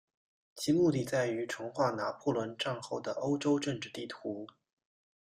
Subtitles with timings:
[0.55, 4.47] 其目的在于重画拿破仑战败后的欧洲政治地图。